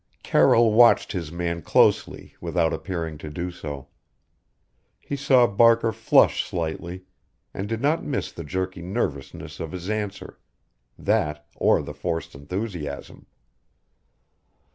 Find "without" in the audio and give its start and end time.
2.41-2.73